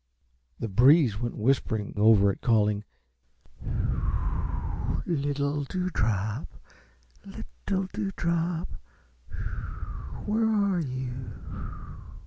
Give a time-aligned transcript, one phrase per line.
[0.57, 2.83] The breeze went whispering over it, calling,
[5.05, 6.47] "Little Dewdrop,
[7.23, 8.67] little Dewdrop,
[10.25, 11.33] where are you?"